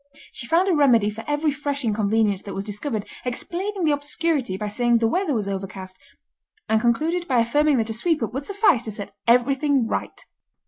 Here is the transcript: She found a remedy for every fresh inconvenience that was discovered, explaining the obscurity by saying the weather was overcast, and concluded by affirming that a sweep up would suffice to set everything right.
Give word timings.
She 0.31 0.47
found 0.47 0.67
a 0.67 0.73
remedy 0.73 1.11
for 1.11 1.23
every 1.27 1.51
fresh 1.51 1.85
inconvenience 1.85 2.41
that 2.41 2.55
was 2.55 2.63
discovered, 2.63 3.07
explaining 3.23 3.83
the 3.83 3.91
obscurity 3.91 4.57
by 4.57 4.67
saying 4.67 4.97
the 4.97 5.07
weather 5.07 5.35
was 5.35 5.47
overcast, 5.47 5.95
and 6.67 6.81
concluded 6.81 7.27
by 7.27 7.37
affirming 7.41 7.77
that 7.77 7.89
a 7.91 7.93
sweep 7.93 8.23
up 8.23 8.33
would 8.33 8.47
suffice 8.47 8.81
to 8.85 8.91
set 8.91 9.13
everything 9.27 9.85
right. 9.85 10.25